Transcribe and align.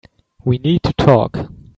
We 0.43 0.57
need 0.57 0.81
to 0.81 0.93
talk. 0.93 1.37